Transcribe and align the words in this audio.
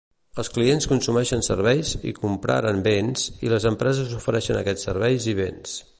Els 0.43 0.47
clients 0.53 0.87
consumeixen 0.93 1.43
serveis 1.47 1.91
i 2.11 2.15
compraren 2.21 2.81
béns 2.89 3.29
i 3.49 3.53
les 3.55 3.69
empreses 3.73 4.19
ofereixen 4.23 4.61
aquests 4.63 4.89
serveis 4.91 5.33
i 5.35 5.41
béns. 5.43 5.81